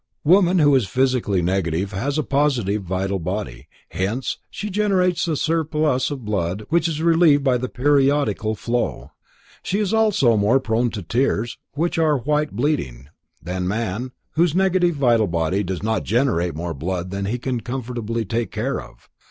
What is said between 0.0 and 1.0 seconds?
Woman who is